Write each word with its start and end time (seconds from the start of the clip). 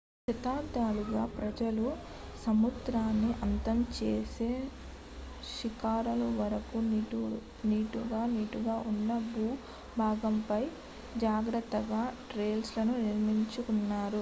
శతాబ్దాలుగా 0.21 1.23
ప్రజలు 1.35 1.83
సముద్రాన్ని 2.43 3.29
అంతం 3.43 3.77
చేసే 3.97 4.49
శిఖరాల 5.49 6.07
వరకు 6.39 6.79
నిటారుగా 6.89 8.23
నిటారుగా 8.33 8.77
ఉన్న 8.91 9.11
భూభాగంపై 9.29 10.63
జాగ్రత్తగా 11.19 12.01
టెర్రస్ 12.29 12.75
లను 12.77 12.95
నిర్మించుకున్నారు 13.05 14.07